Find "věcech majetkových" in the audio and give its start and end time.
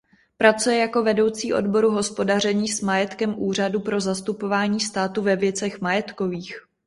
5.35-6.57